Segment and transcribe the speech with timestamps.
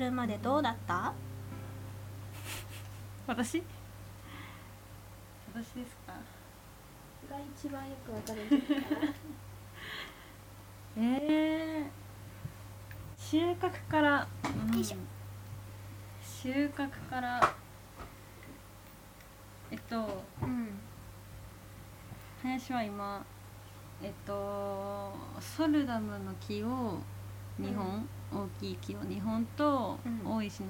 [0.00, 1.12] るまでどうだった？
[3.26, 3.62] 私？
[5.54, 6.12] 私ですか？
[7.30, 8.40] が一番よくわかる
[10.96, 11.88] えー、
[13.16, 14.84] 収穫から、うん。
[16.22, 17.40] 収穫から
[19.70, 20.68] えっとうん。
[22.42, 23.24] 林は今
[24.02, 26.98] えっとソルダムの木を
[27.60, 30.36] 2本、大きい木を2本と、うん。
[30.36, 30.68] 大石の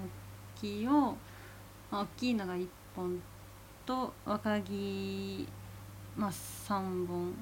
[0.61, 1.17] 木を、
[1.91, 3.21] まあ、大きいのが1本
[3.87, 5.47] と若木、
[6.17, 7.35] まあ、3本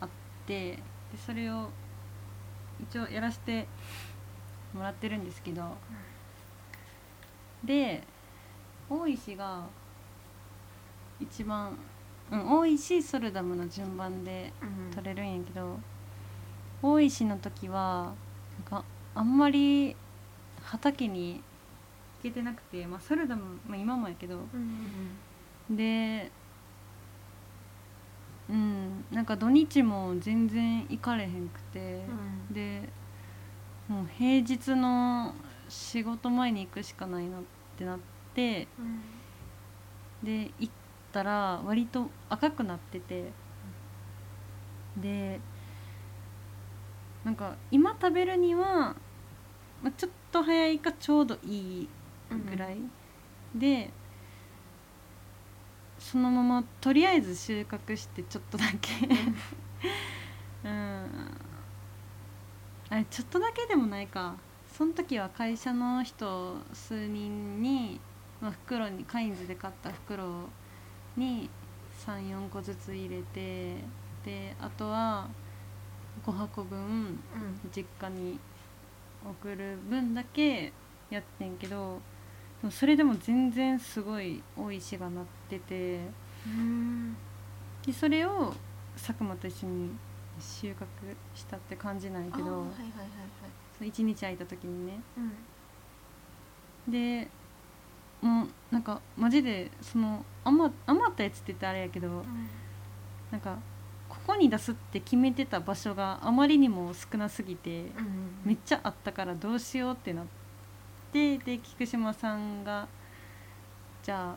[0.00, 0.08] あっ
[0.46, 0.82] てで
[1.24, 1.68] それを
[2.80, 3.66] 一応やらせて
[4.72, 5.62] もらってるんですけど、
[7.64, 8.02] で
[8.88, 9.66] 大石が
[11.20, 11.76] 一番、
[12.30, 14.94] うん、大石ソルダムの順番でうん。
[14.94, 15.78] 取れるんやけど
[16.82, 18.12] 大石の時は
[18.60, 19.96] なんかあんまり
[20.62, 21.42] 畑に
[22.22, 24.36] 行けてなくて、まあ、ソルダム、まあ、今もやけど。
[24.36, 25.76] うん。
[25.76, 26.30] で
[28.48, 32.04] うんなんか土日も全然行かれへんくて、
[32.48, 32.54] うん。
[32.54, 32.88] で
[33.88, 35.34] もう平日の
[35.68, 37.42] 仕事前に行くしかないなっ
[37.78, 37.98] てなっ
[38.34, 38.68] て。
[38.78, 40.26] うん。
[40.26, 40.72] で行っ
[41.12, 43.32] たら割と赤くなってて。
[44.96, 45.40] で
[47.24, 48.96] なんか今食べるには、
[49.82, 51.88] まあ、ちょっと早いかちょうどいい
[52.50, 52.78] ぐらい、
[53.54, 53.90] で
[55.98, 59.06] そのままとりあえず収穫してちょっとだけ。
[60.64, 61.06] うん。
[62.88, 64.36] あれちょっとだけでもないか。
[64.72, 68.00] その時は会社の人数人に、
[68.40, 70.48] まあ、袋にカインズで買った袋
[71.16, 71.50] に
[72.06, 73.76] 34個ずつ入れて
[74.24, 75.28] であとは
[76.26, 77.18] 5箱分うん。
[77.74, 78.38] 実家に
[79.24, 80.72] 送る分だけ
[81.10, 82.00] やってんけど
[82.60, 86.00] でもそれでも全然すごい多い石がなってて
[86.46, 87.16] うん。
[87.84, 88.52] でそれを
[88.94, 89.90] 佐久間と一緒に
[90.40, 90.74] 収穫
[91.34, 93.08] したって感じなんやけどあーはいはいはいはい。
[93.78, 95.00] そう1日空いた時にね。
[96.86, 96.92] うん。
[96.92, 97.28] で
[98.20, 102.08] もうなんかマジでその余余ったやつって言ったらあれやけど
[103.30, 103.56] なんか
[104.10, 108.40] ここに出すって決めてた場所があまりにも少なすぎてうん。
[108.44, 110.26] めっちゃあったからどうしようってなっ
[111.12, 112.88] てで菊島さんが
[114.02, 114.36] じゃ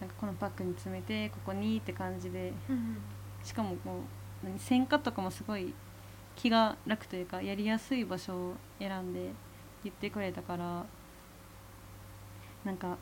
[0.00, 2.98] なんかこのパックに詰めてここにって感じでうん。
[3.42, 4.00] しかもこ
[4.42, 5.72] う何線化とかもすごい
[6.36, 9.30] 気が楽というかやりやすい場所を選んで
[9.84, 10.84] 言ってくれたから
[12.64, 12.96] なんか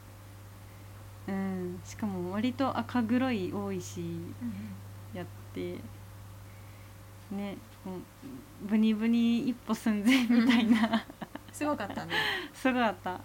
[1.27, 4.01] うんしかも割と赤黒い多いし
[5.15, 5.46] やって
[7.31, 8.01] ねもう
[8.63, 11.05] ブニブニ一歩寸前みたいな。
[11.53, 12.13] すごかったね。
[12.53, 13.21] すごかった。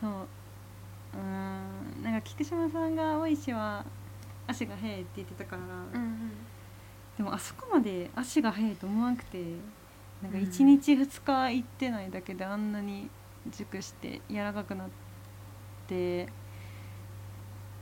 [0.00, 0.10] そう。
[0.10, 2.02] うーん。
[2.02, 3.84] なんか菊島さんが大石は
[4.46, 6.30] 足が速いって言ってたから、うん
[7.16, 9.42] でもあそこまで足が速いと思わなくて
[10.22, 10.44] なんかうん。
[10.44, 13.08] 1日2日行ってないだけであんなに
[13.50, 14.88] 熟して柔らかくなっ
[15.86, 16.28] て。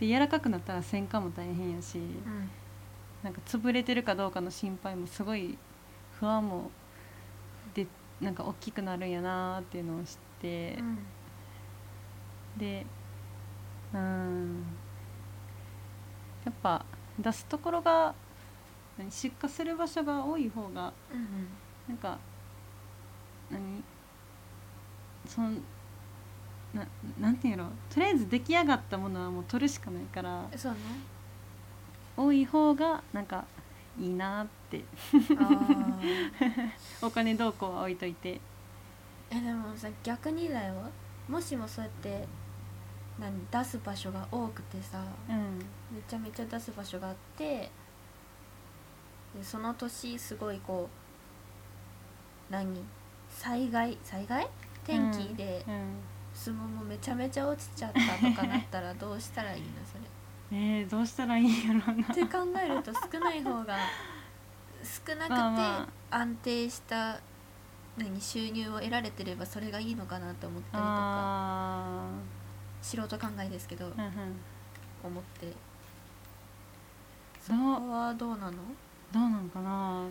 [0.00, 2.50] で柔らかくなったら線化も大変やし、うん
[3.22, 5.58] なんか潰れてるかどうかの心配もすごい
[6.18, 6.70] 不安も
[7.74, 7.86] で
[8.20, 10.98] なんか大きくなるんやなーっていうのを知ってう、ん。
[12.58, 12.86] で
[13.94, 14.64] うん。
[16.44, 16.84] やっぱ
[17.18, 18.14] 出すところが
[18.96, 21.48] 何出荷する場所が多い方がうん
[21.88, 22.18] なんか
[23.50, 23.82] 何
[25.26, 25.50] その
[26.74, 26.86] な
[27.18, 30.78] なんていうのとりあえず出来上がったものはもう取るしかないからそうね
[32.18, 33.44] 多い方がなんか
[33.98, 34.84] いいなって。
[35.38, 35.98] あ
[37.00, 38.40] お金どうこうは置いといて。
[39.30, 40.74] えでもさ逆にだよ。
[41.28, 42.26] もしもそうやって
[43.18, 45.58] 何出す場所が多くてさうん。
[45.92, 47.70] めちゃめちゃ出す場所があって
[49.36, 50.88] でその年すごいこ
[52.50, 52.82] う何？
[53.30, 53.96] 災害？
[54.02, 54.48] 災害？
[54.84, 56.00] 天気でうん。
[56.34, 59.68] 相撲もめちゃめちゃ落ちちゃったとかなったらどうしたらいいの？
[59.84, 60.00] それ
[60.50, 62.04] えー、どうしたらいいんやろうな。
[62.10, 63.76] って考えると少ない方が
[64.82, 67.20] 少なくて安定した
[67.96, 72.10] 何収入を得られてればそれがいいのかなと思ったりとかあ
[72.80, 74.10] 素人考えですけどーうんうん。
[75.04, 75.52] 思って。
[77.40, 78.52] そこはどうなの？
[79.12, 80.06] どうなんかな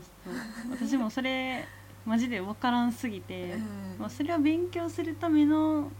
[0.71, 1.65] 私もそれ
[2.05, 3.61] マジで分からんすぎて、うん。
[3.99, 5.91] まあ、それは勉強するための、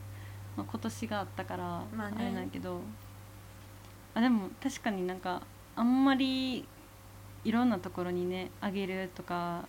[0.56, 2.80] まあ、今年があったからまあれなんやけど、あ
[4.22, 5.42] でも確かになんか
[5.76, 6.66] あんまり
[7.44, 9.66] いろんなところにねあげるとか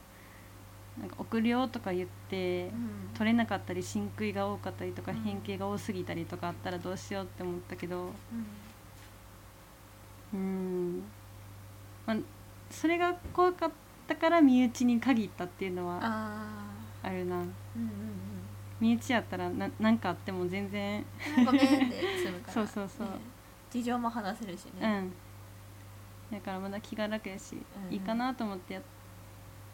[1.01, 3.11] なんか送るよとか言ってうん。
[3.15, 5.19] 取れなかったり真空が多かったりとかうん。
[5.23, 8.11] 変形が多すぎたりとかあったらどうしようって思ったけど
[10.33, 10.39] うん。
[10.39, 11.03] うん、
[12.07, 12.17] まあ、
[12.71, 13.71] それが怖かっ
[14.07, 16.53] たから身内に限ったっていうのはあ
[17.03, 17.37] あるな。
[17.37, 17.51] あうんうん。
[18.81, 21.05] 身内やったらな何かあっても全然
[21.39, 21.77] うんごめんって
[22.25, 22.53] 済むから。
[22.53, 23.07] そうそうそう。
[23.07, 23.13] ね
[23.71, 25.13] 事情も話せるしうねん。
[26.31, 28.83] だからまだ気が楽やし、うんいいかなと思ってやっ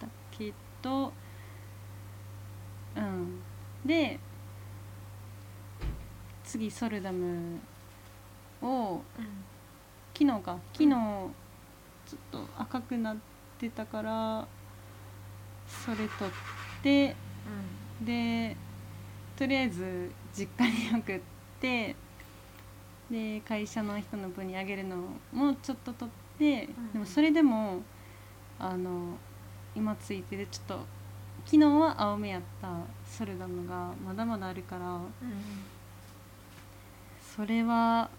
[0.01, 0.53] たけ
[0.83, 1.13] ど
[2.97, 3.41] うん。
[3.85, 4.19] で
[6.45, 7.59] 次ソルダム
[8.63, 9.45] をうん。
[10.17, 10.59] 昨日か。
[10.73, 13.17] 昨日ちょっと赤くなっ
[13.59, 14.47] てたから
[15.67, 16.09] それ取っ
[16.83, 17.17] て
[18.03, 18.57] で
[19.37, 21.21] とりあえず実家に送っ
[21.61, 21.97] て
[23.15, 24.97] で会社の人の分にあげるの
[25.33, 26.93] もちょっと取って、ん。
[26.93, 27.81] でもそれでも
[28.59, 29.17] あの
[29.77, 30.87] 今ついてるちょっと
[31.45, 32.69] 昨日は青目やった
[33.07, 35.09] ソルダムがまだまだあるからうんうん。
[37.37, 38.11] それは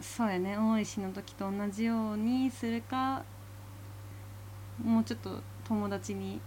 [0.00, 3.22] そうやね大石の時と同じようにするか
[4.82, 6.40] もうちょっと友達に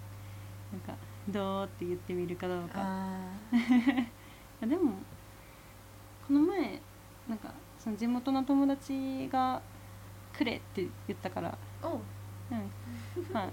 [0.71, 0.95] なんか
[1.29, 2.73] 「どう?」って言ってみるかどうか。
[2.77, 3.19] あ
[3.53, 4.93] いやでも
[6.27, 6.81] この前
[7.27, 9.61] なんかその地元の友達が
[10.35, 11.99] 「くれ」って言ったからーおう。
[12.51, 12.71] うん。
[13.33, 13.49] まあ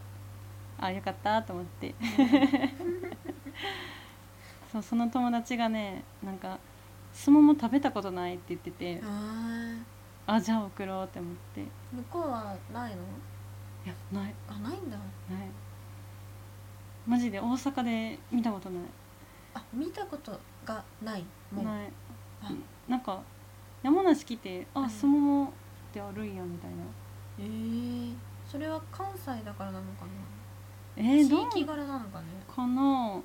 [0.87, 1.95] あよかったと思って。
[4.73, 6.59] そうその友達がねなんか
[7.13, 9.77] 相撲も食べたことないって言っててあ
[10.27, 11.61] あじゃあ送ろうって思って。
[11.61, 13.03] いー向こうはないの？
[13.87, 14.35] やない。
[14.49, 14.97] あないんだ。
[14.97, 15.07] ない。
[17.07, 18.83] マジで大阪で見たことない。
[19.55, 21.25] あ見たことがない。
[21.53, 21.65] もう。
[21.65, 21.87] ない。
[21.87, 21.91] あ
[22.89, 23.21] なんか
[23.83, 24.85] 山梨来てうん。
[24.85, 25.49] あ相撲もっ
[25.93, 26.77] てあるんやみたいな。
[27.39, 28.15] えー、
[28.49, 30.13] それは関西だからなのかな？
[30.97, 32.27] えー、地どう域柄なのかね？
[32.49, 33.21] かな？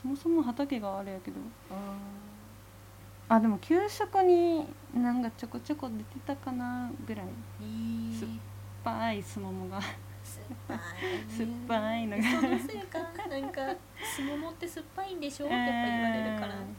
[0.00, 1.36] そもそも畑があれやけど。
[1.70, 7.26] ああでも給食になんかちょこちょこ出てたかなぐらい。
[7.60, 8.32] えー、酸っ
[8.84, 9.80] ぱいすももが。
[10.22, 10.84] 酸っぱい、ね、
[11.28, 12.22] 酸っぱいのが。
[12.22, 12.98] そのせいか。
[13.28, 13.60] なんか
[14.04, 15.46] すももって酸っぱいんでしょ？
[15.46, 16.76] ってやっぱ言われるから、うん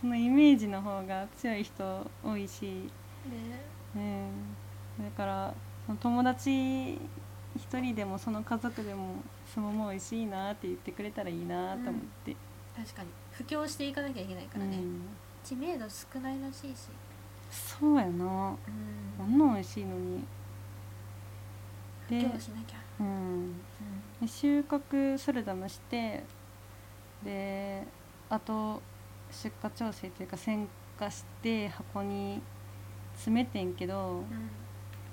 [0.00, 2.90] そのイメージの方が強い人多いし、
[3.26, 3.60] ね。
[3.94, 5.54] うん、だから
[5.86, 6.98] その友達
[7.56, 9.16] 一人でもその家族でも
[9.52, 11.94] すもも美味しいなって言ってくれたらいいなと思っ
[12.24, 12.36] て、
[12.76, 13.08] 確かに。
[13.32, 15.02] 布教していかなきゃいけないからね、うん。
[15.44, 16.88] 知名度少ないらしいし。
[17.50, 18.08] そうやな。
[18.08, 18.56] うん。
[19.18, 20.24] あんな美味しいのに。
[22.08, 22.76] で布教しなきゃ。
[23.00, 23.60] うん。
[24.20, 26.24] で収穫ソルダムして
[27.24, 27.84] で
[28.28, 28.80] あと
[29.30, 30.68] 出荷調整というか選
[30.98, 32.42] 果して箱に
[33.14, 34.50] 詰めてんけどうん。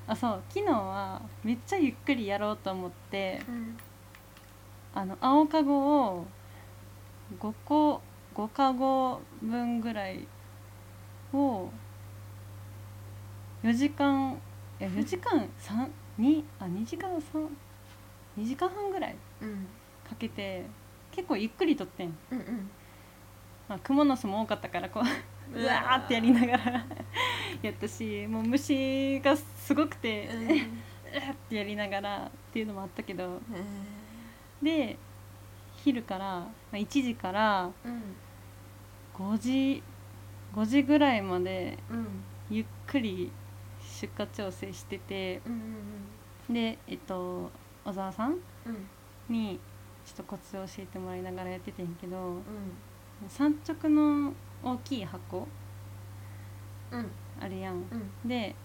[0.05, 3.77] あそう昨日はめっちゃゆっくりやろうと思ってうん。
[4.93, 6.25] あの青かごを
[7.39, 8.01] 5個
[8.35, 10.27] 5かご分ぐらい
[11.33, 11.69] を
[13.63, 14.39] 4時間
[14.79, 19.67] いや 4時間3 2あ2時間32時間半ぐらいうん。
[20.07, 20.65] かけて
[21.11, 22.69] 結構ゆっくりとってん、うんうん
[23.67, 25.95] まあ、クモの巣も多かったからこううわー。
[26.05, 26.85] ってやりながら
[27.61, 30.43] やったしもう虫がすごくて、うん。
[30.47, 33.41] うわーってやりながらっていうのもあったけど。
[34.61, 34.97] で
[35.75, 38.01] 昼から、まあ、1時からうん。
[39.15, 39.83] 5時
[40.53, 42.07] 5時ぐらいまでうん。
[42.49, 43.31] ゆっくり
[43.81, 45.61] 出荷調整しててうん
[46.49, 46.53] うん。
[46.53, 47.51] でえっと
[47.83, 48.31] 小沢さん
[48.65, 48.87] うん。
[49.29, 49.59] に
[50.05, 52.43] ちょっとコツを教えてもらいながらやっててんけどうん
[53.29, 54.33] 産直の
[54.63, 55.47] 大きい箱。
[56.91, 57.11] うん。
[57.39, 57.75] あるやん。
[57.75, 58.27] うん。
[58.27, 58.55] で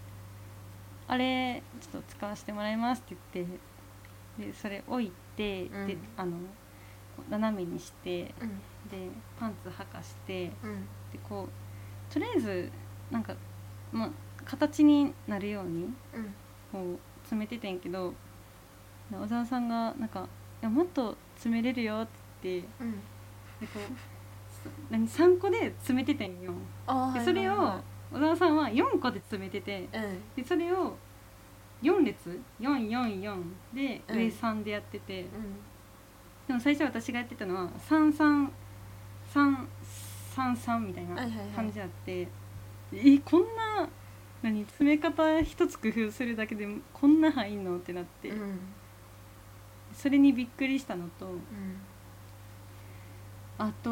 [1.08, 3.58] あれちょっと使わせてもらいますって言って
[4.46, 5.86] でそれ置いて、うん。
[5.86, 6.36] であの
[7.28, 8.58] 斜めにしてうん。
[8.88, 10.82] でパンツ履かしてうん。
[11.12, 12.72] でこうとりあえず
[13.10, 13.34] なんか、
[13.90, 14.10] まあ、
[14.44, 16.34] 形になるようにうん。
[16.72, 18.14] こう詰めててんけど
[19.10, 20.28] 小沢さんがなんか
[20.62, 22.06] 「いやもっと詰めれるよ」っ
[22.40, 22.92] て言ってうん。
[22.92, 24.11] でこうす
[24.90, 26.52] 何3個で詰めててんよ。
[26.86, 27.82] あーでそれをはいはい。
[28.14, 30.06] 小沢さんは4個で詰めててはい
[30.40, 30.96] でそれを
[31.82, 33.42] 4列？444
[33.74, 34.16] でうん。
[34.16, 35.26] 上3でやってて、うん。
[36.46, 41.46] でも最初私がやってたのは3333みたいなはいはいはい。
[41.56, 42.28] 感じあって、
[42.92, 43.88] えこんな
[44.42, 47.76] 何詰め方一つ工夫するだけでこんな入んの？
[47.76, 48.58] ってなって、うん。
[49.94, 51.40] それにびっくりしたのとうん
[53.62, 53.90] あと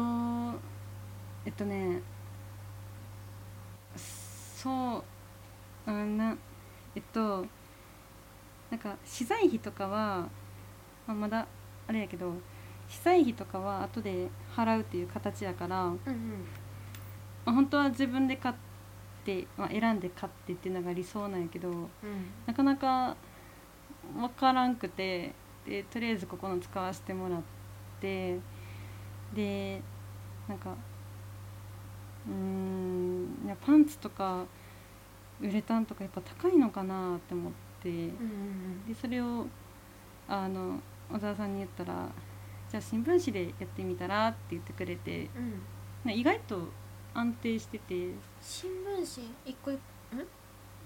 [1.45, 2.01] えっとね
[3.95, 5.01] そ
[5.87, 6.35] ううんな
[6.93, 7.45] えっと
[8.69, 10.27] なんか資材費とかは、
[11.07, 11.47] まあ、まだ
[11.87, 12.33] あれやけど
[12.89, 16.45] 資材費とかは後で払うっていう形やから、まうん。
[17.45, 18.55] あ、本当は自分で買っ
[19.23, 21.87] て、まあ、選んで買ってっていうのが理想なんやけどうん。
[22.45, 23.15] なかなか
[24.17, 25.33] 分からんくて
[25.65, 27.41] でとりあえずここの使わせてもらっ
[28.01, 28.37] て
[29.33, 29.81] で
[30.47, 30.75] なんか
[32.27, 34.45] うーんいやパンツとか
[35.39, 37.89] ウレタンとかやっぱ高いのかなって思って。
[37.89, 39.47] うんうんでそれを
[40.27, 40.79] あの
[41.11, 42.07] 小沢さんに言ったら
[42.69, 45.29] 「じゃあ新聞紙でやってみたら?」って言ってくれて。
[45.35, 45.61] うん。
[46.05, 46.67] ね意外と
[47.13, 48.13] 安定してて。
[48.39, 49.33] 新聞紙？
[49.45, 49.79] 一個ん？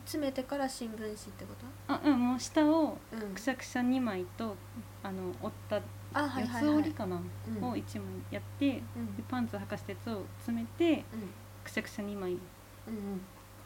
[0.06, 1.54] 詰めてから新聞紙ってこ
[1.88, 3.34] あうんもう下をとうん。
[3.34, 4.56] くしゃくしゃ2枚と
[5.04, 5.82] あの折った
[6.16, 6.76] あはいはいはい。
[6.78, 7.64] 折りかな、うん。
[7.64, 9.24] を1枚やってでうん。
[9.28, 11.30] パンツ履かしたやつを詰めてうん。
[11.64, 12.32] くしゃくしゃ2枚。
[12.32, 12.40] うん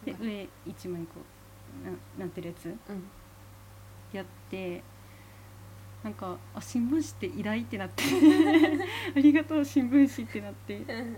[0.03, 1.21] で上1枚こ
[1.83, 2.65] うななってるやつ。
[2.65, 3.03] うん。
[4.11, 4.83] やって
[6.03, 8.03] なんかあ新聞紙って偉大ってなって。
[9.15, 10.77] ありがとう新聞紙ってなって。
[10.77, 11.17] うん。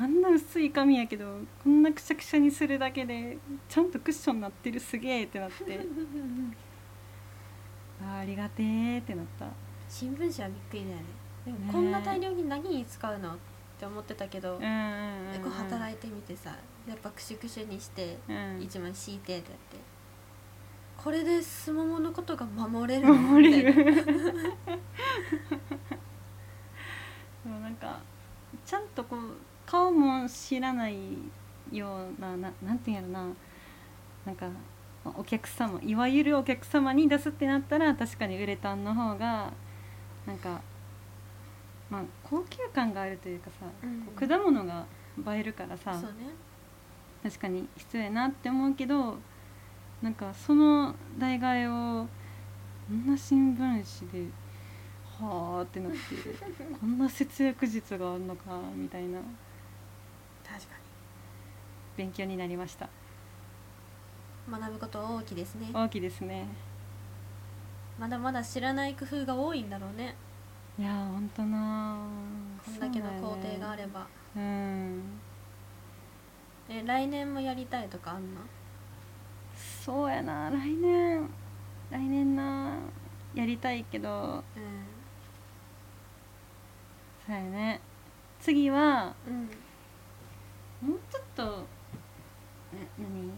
[0.00, 5.80] あんな薄い紙やけどこんなくしゃくしゃにするだけでちゃんとクッションなってるすげえってなって
[8.00, 9.46] あーありがてーってなった。
[9.88, 11.02] 新聞紙はびっくりだよね。
[11.44, 13.38] でもねこんな大量に何に使うのっ
[13.78, 16.54] て思ってたけど、うんうんうんでこう働いてみてさ
[16.86, 18.60] やっぱクシュクシュにしてうん。
[18.62, 19.76] 一枚敷いてってやって。
[20.96, 23.14] これですもものことが守れるの？
[23.14, 23.90] 守れみたいな。
[23.92, 24.04] る
[27.44, 28.00] でもなんか
[28.64, 29.20] ちゃんとこう
[29.64, 30.96] 顔も知らない
[31.70, 33.32] ようなななんていうんやろな。
[34.26, 34.46] なんか
[35.16, 39.52] お客様いわゆるお客様に出すってなったら確かにウレタンの方が
[40.26, 40.60] なんか
[41.90, 44.84] まあ高級感があるというかさ、うん果物が
[45.34, 46.02] 映えるからさね。
[47.22, 49.16] 確かに必要やなって思うけど
[50.00, 52.06] なんかその代替えを
[52.88, 54.30] こんな新聞紙で
[55.20, 55.98] はあってなって
[56.80, 59.18] こんな節約術があるのかみたいな。
[60.48, 60.78] 確か
[61.96, 62.86] 勉強になりました。
[62.86, 62.90] に
[64.50, 65.70] 学ぶこと大きいですね。
[65.72, 66.46] 大きいですね。
[67.98, 70.14] まだまだ知らない工夫が多いんだろうね。
[70.78, 71.98] いやーほんとな
[72.64, 75.02] こんだけの工程があれば、うん。
[76.68, 78.40] え来年もやりたいとかあんの？
[79.84, 80.50] そうやな。
[80.50, 81.28] 来年。
[81.90, 82.76] 来年な
[83.34, 84.44] やりたいけど。
[84.56, 84.60] う
[87.26, 87.80] そうやね。
[88.40, 89.14] 次はん
[90.82, 90.90] うん。
[90.90, 91.66] もうちょっと
[92.72, 93.36] え何、まあ、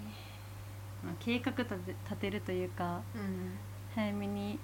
[1.19, 3.53] 計画立て立てるというかうん。
[3.95, 4.59] 早めに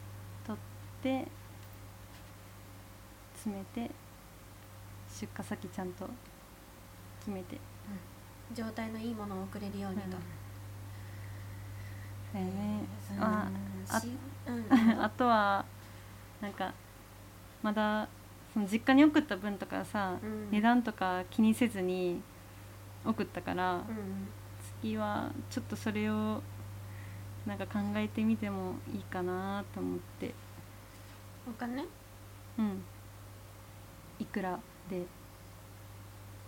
[0.46, 1.26] 取って
[3.34, 3.90] 詰めて
[5.08, 6.08] 出荷先ちゃんと
[7.20, 7.58] 決めて。
[8.54, 10.12] 状態のいいものを送れるようにと、うん。
[12.32, 12.84] そうやね。
[13.12, 13.22] うん。
[13.22, 13.50] あ
[13.88, 14.08] あし
[14.46, 14.66] うん。
[15.02, 15.64] あとは
[16.40, 16.72] なんか
[17.62, 18.08] まだ
[18.54, 20.50] その実家に送った分とかさ、うん。
[20.50, 22.22] 値段とか気にせずに
[23.04, 24.28] 送ったから、うん
[24.80, 26.42] 次はちょっとそれを
[27.46, 30.34] なんか考えてみてもいいかなと思って。
[31.48, 31.84] お金？
[32.58, 32.82] うん。
[34.18, 35.04] いくらで？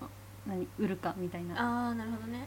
[0.00, 0.06] あ
[0.46, 0.66] 何？
[0.78, 1.54] 売るかみたいな。
[1.54, 2.46] ああなるほどね。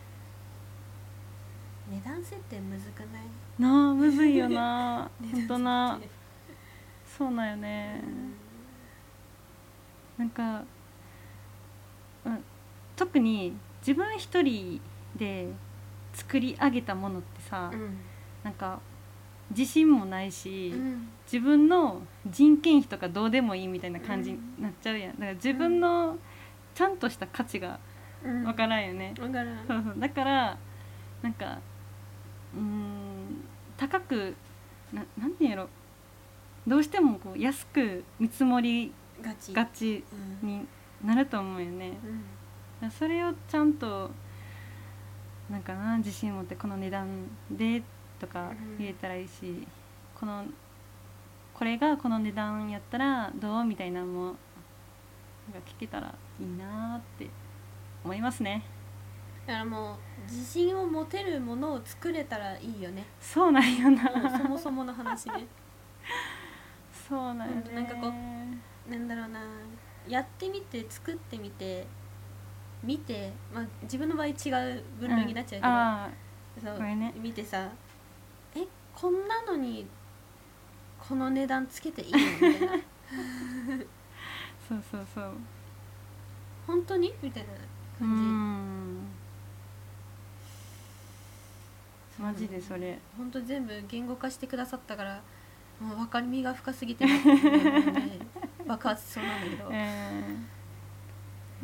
[1.90, 3.24] 値段設定むずくない？
[3.60, 5.10] なあむずいよな。
[5.22, 6.00] 値本当段な。
[7.18, 8.02] そうなんよね、
[10.18, 10.64] なんか、
[12.24, 12.44] うん、
[12.96, 14.82] 特に自分一人
[15.18, 15.50] で
[16.14, 17.98] 作り上げたものってさ、うん。
[18.44, 18.80] なんか
[19.50, 21.10] 自信もないし、うん。
[21.26, 25.14] 自分の人件費とかどうでもいいみたいな感じになっちゃうやん。
[25.14, 26.18] だから自分の
[26.74, 27.80] ちゃんとした価値が
[28.24, 28.44] うん。
[28.44, 29.68] わからんよね、分からん。
[29.68, 29.96] そうそう。
[30.00, 30.58] だから
[31.22, 31.60] なんか
[32.56, 33.44] うーん
[33.78, 34.36] 高く
[34.94, 35.70] ななんていうんやろ。
[36.68, 39.34] どうしてもこう安く見積もりが
[39.66, 40.04] ち。
[40.42, 40.48] うん。
[40.48, 40.68] に
[41.04, 41.98] なると思うよね。
[42.82, 42.92] うん。
[42.92, 44.12] それをちゃんと
[45.52, 47.84] なんかな自信持ってこの値段で
[48.20, 49.68] とかうん言えたらいいし、
[50.16, 50.46] この
[51.54, 54.38] これがこの値段やったらどうみたいなのもなんか
[55.66, 57.30] 聞けたらいいなって
[58.04, 58.64] 思いますね。
[59.46, 63.06] だからもう自信を持てるものを作れたらいいよね。
[63.20, 64.38] そうなんよな。
[64.38, 65.48] そもそもの話ね。
[67.08, 67.64] そうなんよね。
[67.68, 68.14] うんなんかこ
[68.90, 69.42] なんだろうな
[70.08, 71.86] やってみて作ってみて
[72.84, 74.36] 見て、まあ、自分の場合違う
[75.00, 76.10] 分類になっちゃうけど、あ
[76.64, 77.14] そうね。
[77.18, 77.70] 見てさ
[78.56, 79.88] えこんなのに
[81.00, 82.18] この値段つけていいの？
[82.20, 82.72] みたいな。
[84.68, 85.34] そうそうそう。
[86.68, 87.14] 本当に？
[87.22, 87.56] みたいなう
[88.00, 88.18] 感
[92.20, 92.26] じ、ん。
[92.26, 93.00] マジでそれ。
[93.18, 95.22] 本当全部言語化してくださったから
[95.80, 97.12] もう分かりみが深すぎて、ね、
[98.68, 100.24] 爆発しそうなんだけど、え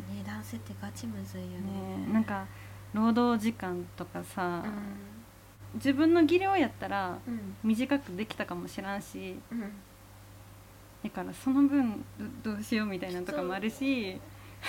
[0.08, 2.06] 値段設定ガチむずいよーね。
[2.06, 2.46] ねなんか
[2.94, 7.18] 労働時間とかさ、う自分の技量やったら
[7.62, 9.60] 短くできたかもしらんしうん。
[11.04, 12.04] だからその分
[12.42, 14.18] どどうしようみたいなのとかもあるし。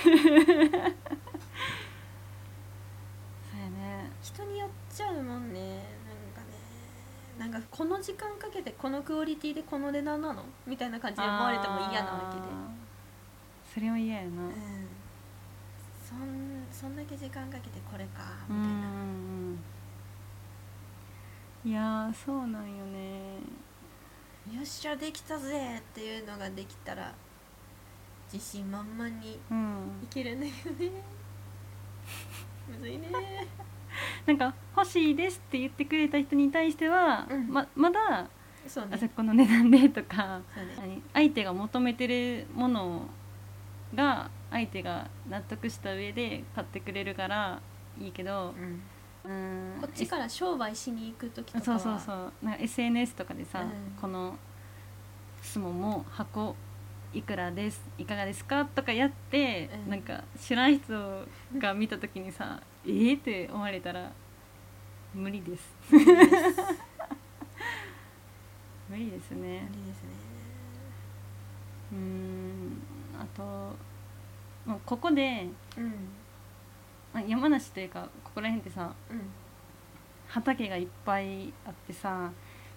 [0.03, 0.17] そうや
[3.69, 4.11] ね。
[4.21, 5.79] 人によっちゃうもんねなん
[6.35, 6.57] かね。
[7.39, 10.43] なんかこの時間かけてこのクオリティでこの値段なの？
[10.67, 12.45] みたいな感じで思われても嫌なわけで。
[13.73, 14.27] それは嫌やな。
[14.27, 14.51] うん
[16.09, 19.59] そんそんだけ時間かけてこれかうみたいな、ん
[21.63, 23.35] いやーそうなんよね。
[24.51, 27.13] よっしゃできたぜっていうのができたら
[28.33, 30.07] 自信満々にいうん。
[30.09, 30.57] けるんだよね。
[32.67, 33.07] むずいね。
[34.25, 37.47] なんか欲しいですって言ってくれた人に対しては、うん。
[37.49, 38.27] ままだ
[38.65, 38.95] そうね。
[38.95, 40.75] あそこの値段でとかね。
[40.75, 41.03] 何？
[41.13, 43.07] 相手が求めてるもの
[43.93, 47.61] が相手が納得した上で買ってくれるから
[47.99, 48.81] いいけどうん。
[49.23, 49.81] うん。
[49.81, 51.79] こっちから商売しに行く時とかは。
[51.79, 52.33] そうそうそう。
[52.45, 53.69] なんか SNS とかでさ、うん。
[53.99, 54.37] この
[55.41, 56.55] スモも箱
[57.13, 57.81] いくらです？
[57.97, 58.65] いかがですか？
[58.65, 59.89] とかやって、うん。
[59.91, 61.25] なんか知らん人
[61.57, 64.11] が見た時にさえーって思われたら
[65.13, 65.73] 無理です。
[65.91, 66.05] 無理
[69.11, 69.31] です。
[69.35, 69.67] ね。
[69.69, 70.09] 無理ですね。
[71.91, 72.81] うーん。
[73.19, 73.75] あと
[74.69, 75.47] もうここで
[75.77, 75.85] うん。
[77.11, 79.21] まあ山梨というかここら辺ってさうん。
[80.27, 82.29] 畑がいっぱいあってさ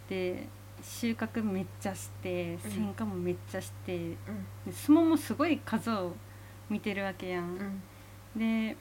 [0.09, 0.49] で
[0.83, 2.71] 収穫めっちゃしてうん。
[2.71, 4.15] 選果もめっちゃして、うん。
[4.65, 6.13] で相撲もすごい数を
[6.71, 7.45] 見てるわけやん、
[8.35, 8.41] うん。
[8.41, 8.75] で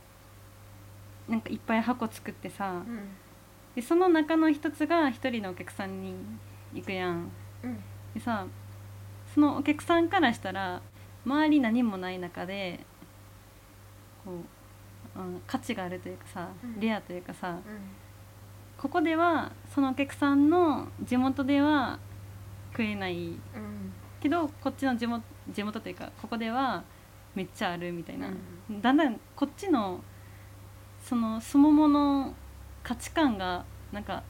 [1.27, 3.09] なんかいっぱい箱作ってさうん。
[3.75, 6.15] でその中の一つが一人のお客さんに
[6.73, 7.29] 行くやん。
[7.63, 7.77] うん。
[8.13, 8.45] でさ
[9.35, 10.81] そのお客さんからしたら
[11.25, 12.79] 周り何もない中で
[14.23, 14.31] こ
[15.15, 16.79] う、うん、価値があるというかさ、うん。
[16.79, 17.59] レアというかさうん。
[18.77, 21.99] ここではそのお客さんの地元では
[22.71, 23.37] 食えないうん。
[24.19, 26.83] けどこっちの地元地元というかここでは
[27.35, 28.31] めっちゃあるみたいな、う
[28.81, 30.01] だんだんこっちの
[31.01, 32.33] そのすももの
[32.83, 34.21] 価値観がなんか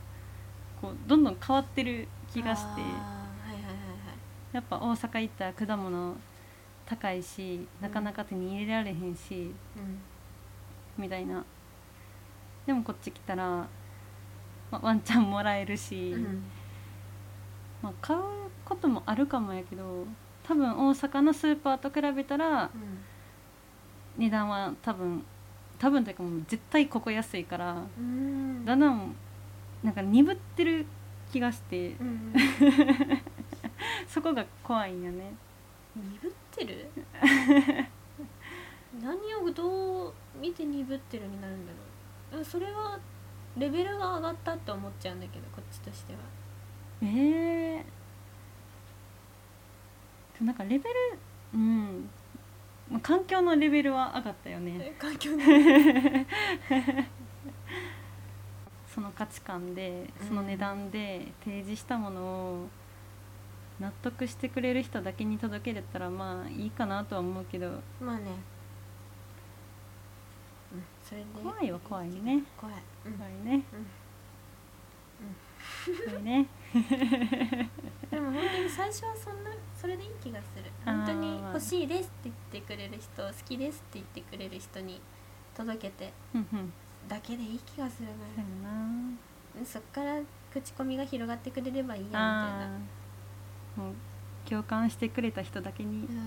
[0.81, 2.81] こうどんどん変わってる気がして。
[4.51, 6.15] やっぱ大阪行ったら果物
[6.91, 9.53] 高いしなかなか手に入れられへんし、
[10.97, 11.45] みたいな。
[12.65, 13.65] でもこっち来たら、
[14.69, 16.13] まワンチャンもらえるし、
[17.81, 18.19] まあ、買う
[18.65, 20.05] こともあるかもやけど
[20.43, 22.69] 多分大阪のスーパーと比べたら
[24.17, 25.23] 値段は多分
[25.79, 28.65] 多分というかもう絶対ここ安いからうん。
[28.65, 29.15] だんだん
[29.81, 30.85] なんか鈍ってる
[31.31, 31.91] 気がして。
[31.91, 32.33] うん
[34.07, 35.33] そこが怖いんよね。
[35.95, 36.87] 鈍ってる？
[39.01, 41.77] 何をどう見て鈍ってるになるんだろ
[42.37, 42.39] う？
[42.39, 42.99] うんそれは
[43.57, 46.19] レベルが上がったって思っちゃうんだけどこっちとしては。
[47.03, 47.83] え
[50.39, 50.89] えなんかレベル
[51.53, 52.09] うん。
[52.89, 54.77] まあ環境のレベルは上がったよね。
[54.79, 55.41] え環境に
[58.87, 62.67] その価値観でうんその値段で提示したものを
[63.81, 67.71] 納得してくれる人だけに届けれたらまあいいかなとは思うけど。
[67.99, 68.31] まあね。
[70.71, 71.25] うんそれで。
[71.43, 72.43] 怖いは怖いね。
[72.55, 72.75] 怖い。
[73.07, 73.13] うん。
[73.17, 73.63] 怖いね。
[76.07, 76.47] 怖いね。
[78.11, 80.71] でも本当に最初はそんなそれでいい気がする。
[80.85, 85.01] 本当に欲しいですって言ってくれる人好きですって言ってくれる人に
[85.55, 86.13] 届けて。
[86.35, 86.73] うんうん。
[87.07, 89.65] だけでいい気がするそうなやな。
[89.65, 90.21] そっから
[90.53, 93.00] 口コミが広がってくれればいいやみたいあなー
[93.75, 93.93] もう
[94.49, 96.19] 共感してくれた人だけに伝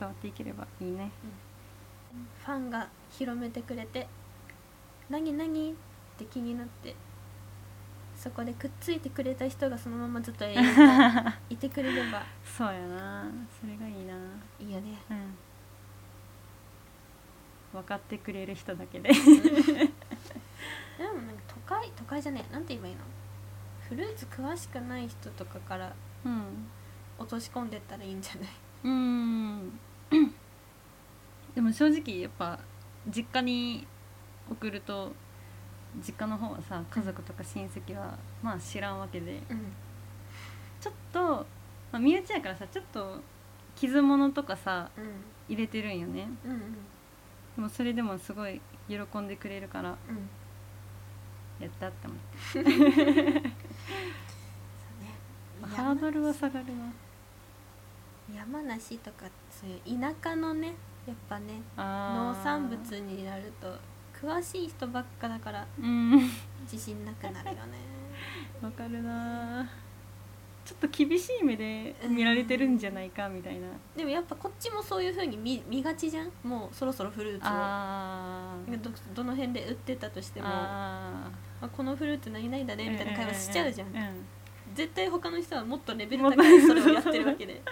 [0.00, 1.10] わっていければいいね。
[2.44, 4.08] ファンが広めてくれて
[5.10, 5.74] 「何何?」っ
[6.16, 6.94] て気になって
[8.16, 13.30] そこでくっついてくれた人がそのままずっと永遠といてくれればそうやな。
[13.60, 14.14] それがいいな。
[14.58, 14.98] いいよね。
[15.10, 15.36] うん。
[17.74, 19.10] 分かってくれる人だけで。
[19.14, 19.22] でも
[21.22, 22.52] なんか都会都会じゃねえ。
[22.52, 23.02] なんて言えばいいの？
[23.88, 25.92] フルーツ詳しくない人とかからうん
[27.18, 28.48] 落とし込んでったらいいんじゃない？
[28.84, 29.78] うん。
[31.54, 32.58] でも正直やっぱ
[33.08, 33.86] 実家に
[34.50, 35.12] 送ると
[36.04, 39.42] 実家の方はさ家族とか親戚はまあ知らんわけで。
[39.50, 39.72] うん。
[40.80, 41.46] ちょっと
[41.90, 43.20] まあ、身内やからさちょっと
[43.74, 45.04] 傷物とかさうん。
[45.48, 46.28] 入れてるんよね。
[46.44, 46.60] うんうん。
[47.56, 50.28] でもそれでもすごい喜んでくれるからうん。
[51.60, 52.18] やったって思っ
[52.64, 53.42] て
[55.76, 56.72] ハードルは下がるな。
[58.34, 60.74] 山梨とかそういう田舎のね
[61.06, 63.74] やっぱね農産物になると
[64.14, 66.20] 詳しい人ばっかだからうん。
[66.70, 67.78] 自信なくなるよね。
[68.60, 69.66] わかるな。
[70.64, 73.68] ちょっと厳しい目で見られてるんじゃないかみたいな。
[73.96, 76.30] でもやっぱこっちもそういう風に見見がちじゃん？
[76.44, 78.78] もうそろそろフルーツを。
[78.82, 81.30] どどの辺で売ってたとしてもあ
[81.62, 84.24] あこのフルーツ何々だねみたいな会話しちゃうじゃん、んん
[84.74, 87.62] 絶対他の人はもっとレベル高いそれをやってるわけで。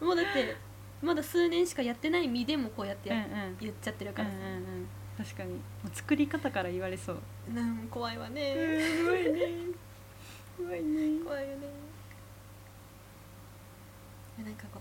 [0.00, 0.56] もうだって
[1.02, 3.56] まだ数年しかやってない身でもこうやってや、うんうん。
[3.60, 4.86] 言っちゃってるからさ、うんうんうん。
[5.16, 5.54] 確かに。
[5.54, 7.20] もう作り方から言われそう。
[7.52, 8.54] なん怖いわね、
[9.04, 9.40] 怖いね。
[10.56, 11.24] 怖いね。
[11.24, 11.68] 怖いよね。
[14.44, 14.80] なんかこう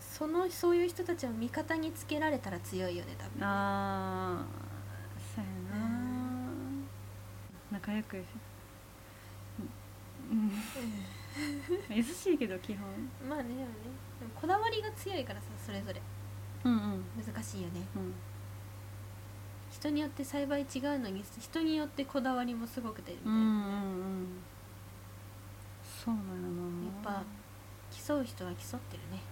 [0.00, 3.44] そのそういう人たちを味方につけられたら強いよね多分。
[3.44, 4.44] ああ
[5.34, 5.84] そうやな。
[7.72, 8.22] 仲良く
[10.30, 10.52] うん。
[11.96, 12.86] 優しいけど基本
[13.28, 13.66] まあねでもね
[14.20, 16.00] でもこだわりが強いからさそれぞれ。
[16.64, 17.04] うんうん。
[17.24, 17.80] 難しいよね。
[17.96, 18.14] うん。
[19.70, 23.48] 人によって栽培違うのに人によってこだわりもすごく出るみたいんうんう
[24.22, 24.26] ん。
[25.84, 27.22] そうなんやっぱ
[27.90, 29.22] 競う人は競ってるね。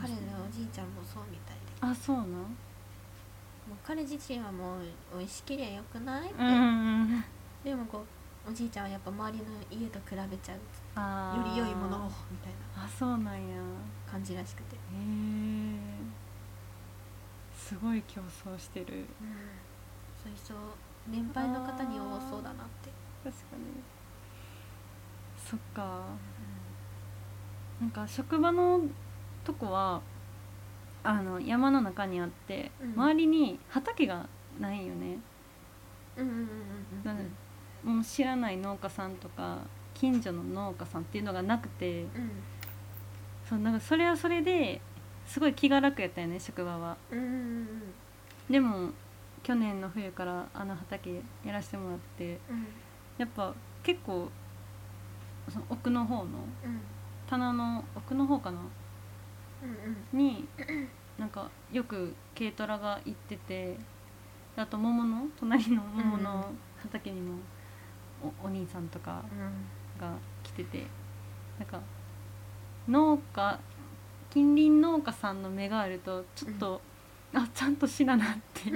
[0.00, 0.16] 彼の
[0.48, 1.60] おじいちゃんもそうみたいで。
[1.80, 2.38] あそうなんも
[3.72, 4.80] う彼自身はもう
[5.18, 6.30] 美味しけりゃよくない？
[6.30, 7.24] って、うんうん。
[7.62, 8.04] でもこう
[8.48, 10.58] おじいちゃんはやっぱ周りの家と比べちゃう。
[10.94, 11.38] あー。
[11.38, 12.84] より良いものをみたいな。
[12.84, 13.56] あそうなんや。
[13.56, 15.78] へ感じらしくて、え
[17.56, 18.86] すごい競争してる。
[20.20, 20.54] そういう人
[21.06, 22.90] 年配の方に多そうだなって、
[23.22, 23.62] 確かに。
[25.38, 26.06] そっか。
[27.80, 28.80] なんか職場の
[29.44, 30.02] とこは
[31.02, 32.92] あの山の中にあって、うん。
[32.92, 35.18] 周りに畑がないよね、
[36.16, 37.36] うんうんうんうん
[37.84, 39.58] もう知らない農家さんとか
[39.94, 42.08] 近所の農家さんっていうのがなくてうん。
[43.48, 44.80] そうなんかそれはそれで
[45.26, 46.96] すごい気が楽やったよね職場は。
[47.10, 47.28] うんうんう
[47.62, 47.66] ん
[48.48, 48.90] でも
[49.42, 52.66] 去年の冬からあの畑やらせてもらってうん。
[53.18, 54.28] やっぱ結構
[55.48, 56.24] その奥の方のう
[56.68, 56.80] ん。
[57.28, 58.58] 棚の奥の方かな？
[59.62, 60.48] うんに
[61.18, 63.76] なんかよく軽トラが行ってて
[64.56, 66.50] であと桃の隣の桃の
[66.82, 67.38] 畑にも
[68.22, 70.00] おお兄さんとかうん。
[70.00, 70.86] が来てて
[71.58, 71.80] なんか
[72.88, 73.58] 農家
[74.30, 76.80] 近隣農家さんの目があるとちょっと、
[77.34, 78.70] あちゃんとしななって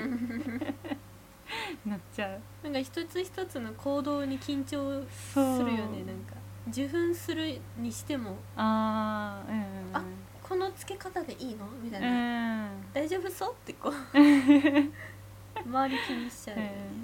[1.87, 2.40] なっちゃう。
[2.64, 6.35] なんか一つ一つの行動に緊張するよねなんか。
[6.68, 8.37] 受粉するにしても。
[8.57, 9.64] あーうんうん
[9.96, 10.02] あ
[10.42, 11.66] この付け方でいいの？
[11.83, 12.70] みたいうんな、うん。
[12.92, 13.52] 大丈夫そう？
[13.52, 13.92] ってこう。
[15.66, 17.04] 周り気にしちゃうよね、あ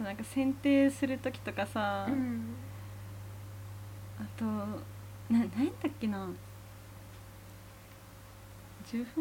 [0.00, 2.54] となんか剪定する時とかさ、うん。
[4.18, 4.66] あとな
[5.28, 6.28] 何やったっけな。
[8.88, 9.20] 受粉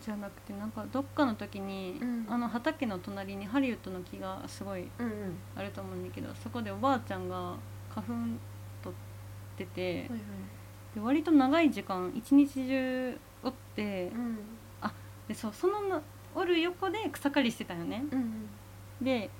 [0.00, 2.26] じゃなくてなんかどっかの時に、うん。
[2.28, 5.36] あの畑の隣にハリウッドの木がすごいうんうん。
[5.54, 7.54] あると思うんだけどそこでおばあちゃんが
[7.94, 8.12] 花粉
[8.82, 10.18] 取ってて、はいはい。
[10.94, 14.38] で割と長い時間一日中おって、うん。
[15.28, 16.02] でそうそのな
[16.34, 18.02] おる横で草刈りしてたよね。
[18.10, 18.48] うん。
[19.00, 19.30] で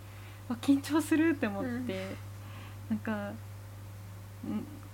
[0.53, 1.87] わ緊張するって思って、うん。
[2.91, 3.35] なんかん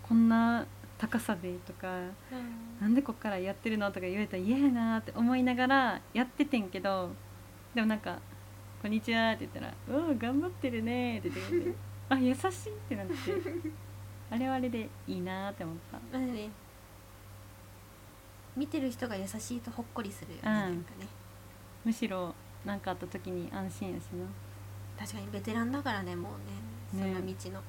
[0.03, 0.66] こんな
[0.99, 1.87] 高さでとか
[2.81, 7.11] なんでこっからやってるのとか言われたら嫌やなって思いながらやっててんけど
[7.75, 8.19] でもなんか
[8.81, 11.75] 「こんにちは」って言ったら「おお頑張ってるね」って言って
[12.09, 13.14] あ優しいってなって
[14.31, 15.99] あれはあれでいいなって思った。
[18.57, 20.53] 見てる人が優しいとほっこりするよね、うん。
[20.55, 21.07] なんかね。
[21.85, 24.25] むしろ何かあった時に安心やしな
[24.99, 26.57] 確かにベテランだからねもうね
[26.93, 27.63] そねの道の、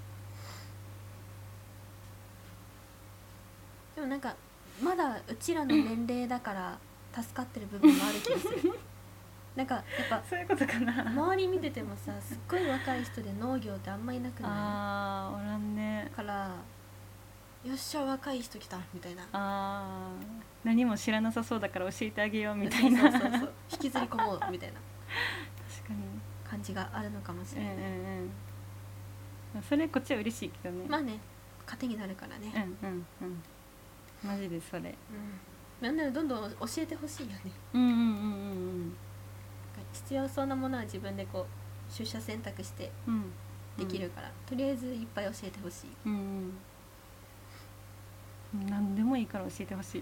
[3.96, 4.36] でもなんか
[4.82, 6.78] まだうちらの年齢だから
[7.12, 8.80] 助かってる部分もある気がする。
[9.56, 11.02] なんかやっぱそういうことかな。
[11.08, 16.08] 周り見ててもさすっごい若い人で農業ってあんまいなくなあーおらんね。
[16.12, 16.52] いから
[17.66, 19.24] よっしゃ若い人来たみたいな。
[19.34, 20.26] あー
[20.64, 23.02] 何も知らなさそうだから教えてあげようみたいな。
[23.72, 24.80] 引きずり込もうみたいな
[26.58, 27.92] 感じがあるのかもしうんうんれない、
[29.56, 29.62] うん。
[29.62, 30.86] それこっちは嬉しいけどね。
[30.90, 31.20] まあね
[31.66, 33.44] 糧になるからね、うんうんうん。
[34.24, 34.96] マジでそれ。
[35.82, 37.42] うん、なんならどんどん教えてほしいよね。
[37.74, 37.98] うんうんうんう
[38.86, 38.94] ん
[39.94, 43.32] 必要そうなものは自分でこう出社選択してうんうん
[43.78, 45.88] できるから、とりあえずいっぱい教えてほしい。
[46.06, 46.14] うん
[48.54, 48.66] うん。
[48.66, 50.02] 何でもいいから教えてほしい。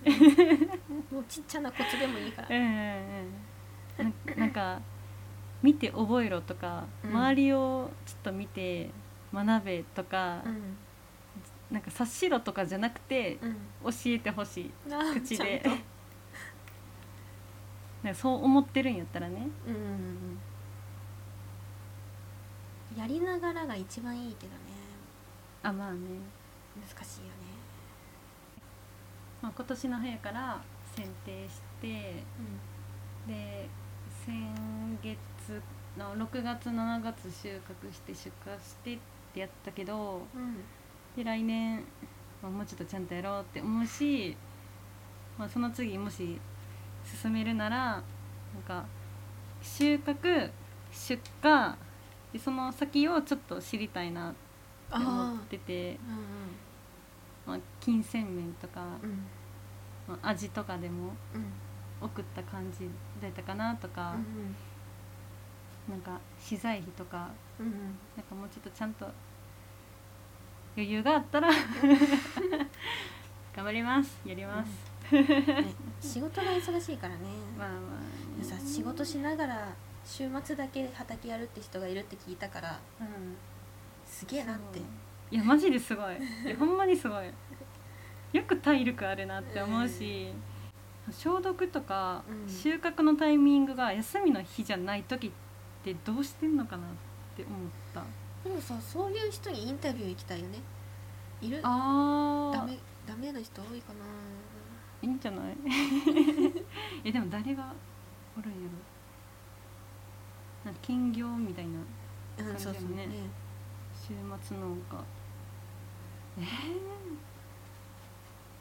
[1.13, 2.47] もうちっちゃなコツでもいいから。
[2.49, 2.69] うんうん
[3.99, 4.13] うん。
[4.27, 4.79] ななんか
[5.65, 7.09] 見て覚えろとか、うん。
[7.09, 8.91] 周りをちょっと見て
[9.33, 10.77] 学べとか、うん。
[11.71, 13.55] なんか察しろとかじゃなくてうん。
[13.85, 14.71] 教えてほしい。
[14.91, 15.61] あー口で。
[15.63, 15.81] ちゃんと。
[18.03, 19.47] なんかそう思ってるんやったらね。
[19.67, 20.39] うんうんうん
[22.95, 24.59] やりながらが一番いいけどね。
[25.63, 25.99] あまあね、
[26.79, 27.31] 難しいよね。
[29.41, 30.61] まあ、今年の冬から
[30.95, 32.23] 選定して
[33.27, 33.67] で
[34.25, 35.17] 先月
[35.97, 38.99] の6月7月収穫して出荷してっ
[39.33, 40.41] てやったけどうん。
[40.41, 40.55] うん
[41.15, 41.77] で来年、
[42.43, 44.35] まあ、もうちょっとちゃんとやろうって思うし、
[45.37, 46.37] まあ、その次もし
[47.05, 48.03] 進めるならなん
[48.67, 48.83] か
[49.61, 50.51] 収穫
[50.91, 51.75] 出荷
[52.33, 54.37] でその先をちょっと知りたいなって
[54.91, 55.97] 思あってて
[57.45, 59.09] あまあ、金銭面とか、うん。
[59.09, 59.19] うん
[60.07, 61.45] まあ、味とかでもうん。
[62.01, 62.89] 送った感じ
[63.21, 64.15] だったかなとか、
[65.89, 67.73] なんか資材費とかうんうん。
[68.17, 69.05] なんかもうちょっとちゃんと
[70.75, 71.49] 余裕があったら
[73.55, 74.19] 頑張ります。
[74.25, 74.69] やります、
[75.15, 75.65] ね
[76.01, 77.21] 仕事が忙しいからね。
[77.57, 77.75] まあま
[78.41, 79.69] あ、さ仕事しながら
[80.03, 83.35] 週末だけ畑やるって人がいるって聞いたからうん
[84.05, 84.79] すげえなって。
[85.31, 85.37] い。
[85.37, 86.17] やマジですごい。
[86.45, 87.27] いやほんまにすごい。
[88.33, 90.33] よく体力あるなって思うし、
[91.09, 92.49] 消毒とかうん。
[92.49, 95.44] 収穫のタイミングが休みの日じゃない時って
[95.93, 96.89] どうしてんのかなっ
[97.35, 98.03] て思った。
[98.43, 100.59] でもさそういう人にインタビュー行きたいよね。
[101.41, 101.59] いる？
[101.63, 103.99] あダメダメな人多いかな。
[105.01, 105.55] いいんじゃない？
[107.03, 107.73] えでも誰が
[108.37, 108.57] おるんや
[110.63, 110.65] ろ？
[110.65, 111.79] なんか兼業みたいな
[112.39, 113.07] うん感じだよね。
[113.07, 113.13] ね。
[113.95, 115.03] 週末農家
[116.39, 116.41] え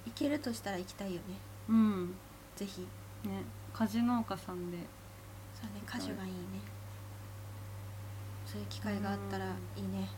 [0.06, 1.38] 行けるとしたら行きたいよね。
[1.68, 2.14] ー、うん。
[2.56, 2.82] ぜひ。
[3.24, 4.78] ね果樹農家さんで。
[5.54, 6.38] そうね歌手がいいね
[8.54, 9.48] そういう機会があったらい
[9.80, 10.08] いね。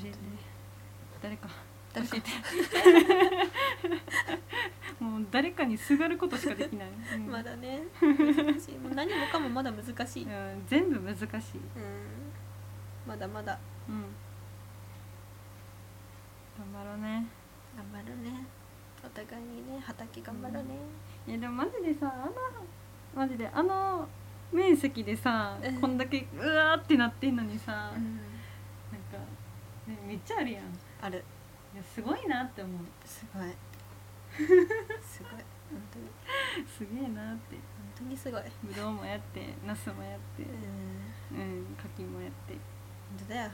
[0.00, 0.16] 教えて。
[1.22, 1.50] 誰か。
[1.92, 2.16] 誰か。
[4.98, 7.30] もう誰かにすがることしかできない、うん。
[7.30, 7.82] まだね。
[8.00, 8.78] 難しい。
[8.78, 11.28] もう何もかもまだ難しい、うん、うん全部難しい。
[13.06, 13.58] まだまだ。
[13.86, 14.06] うん。
[16.72, 17.26] 頑張ろうね。
[17.76, 18.46] 頑張るね。
[19.04, 20.70] お互いにね畑頑張ろうね、
[21.26, 22.32] いやでもマジでさあの
[23.14, 24.08] マジであの
[24.52, 25.80] 面積でさ、うん。
[25.80, 27.98] こんだけうわーってなってんのにさ、なんか、
[29.86, 30.64] うんね、めっちゃあるやん。
[30.64, 30.66] い
[31.00, 31.24] ある。
[31.76, 32.80] やすごいなって思う。
[33.04, 33.48] すごい。
[35.02, 35.32] すごい。
[35.70, 36.08] 本当に。
[36.66, 37.56] すげえなって。
[37.56, 37.62] 本
[37.96, 38.42] 当にすごい。
[38.62, 41.40] ぶどうもやってナスもやってうん。
[41.40, 42.54] うん柿もやって。
[42.54, 43.50] 本当だよ。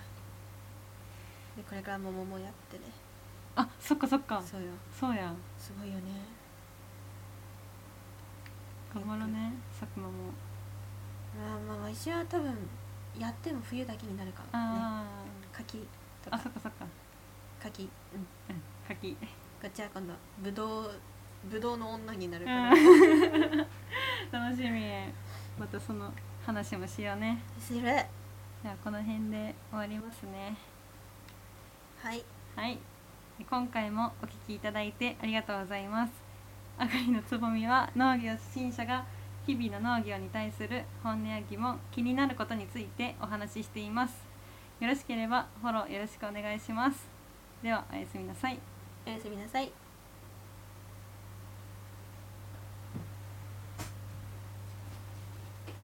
[1.56, 2.84] でこれから桃もやってね。
[3.56, 4.42] あそっかそっか。
[4.42, 4.72] そうよ。
[4.92, 5.32] そうや。
[5.58, 6.44] すごいよね。
[8.92, 10.12] 頑張ろうね佐久間も。
[10.12, 10.32] ま
[11.38, 12.54] あまあ毎週は多分
[13.18, 14.50] やっても冬だけになるかもね。
[14.52, 15.04] あ
[15.52, 15.78] 柿
[16.22, 16.86] とー、あかそっかそっか。
[17.62, 17.82] 柿。
[18.14, 18.20] うん。
[18.20, 19.16] うん柿。
[19.60, 20.90] こっちは今度ぶどう
[21.50, 22.70] ぶどうの女になるから、
[24.32, 24.82] 楽しみ。
[25.58, 26.12] またその
[26.44, 27.42] 話もしようね。
[27.58, 27.80] する。
[27.80, 30.56] じゃあこの辺で終わりますね。
[31.98, 32.24] はい。
[32.56, 32.78] はい。
[33.48, 36.12] 今回もお聞きいただいてありがとうございます。
[36.78, 39.04] あがりのつぼみは農業初心者が
[39.46, 44.14] 日々の農業に対する本音や疑問気になることについてお話ししています。
[44.80, 47.06] よろしければフォローよろしくお願いします。
[47.62, 48.58] ではおやすみなさい。
[49.06, 49.83] おやすみなさい。